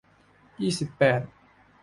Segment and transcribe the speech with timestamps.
[0.61, 1.21] ยี่สิบแปด